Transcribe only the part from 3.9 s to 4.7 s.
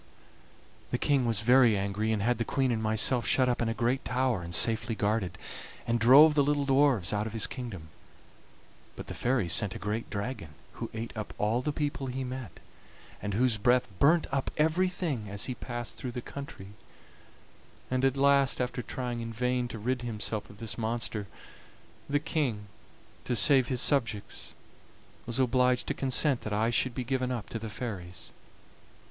tower and